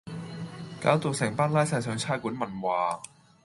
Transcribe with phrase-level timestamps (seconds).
[0.81, 3.03] 搞到成班拉晒上差館問話